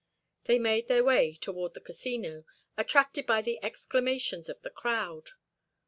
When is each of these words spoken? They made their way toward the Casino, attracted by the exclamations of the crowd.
They 0.45 0.57
made 0.57 0.87
their 0.87 1.03
way 1.03 1.35
toward 1.35 1.75
the 1.75 1.79
Casino, 1.79 2.43
attracted 2.75 3.27
by 3.27 3.43
the 3.43 3.63
exclamations 3.63 4.49
of 4.49 4.59
the 4.63 4.71
crowd. 4.71 5.29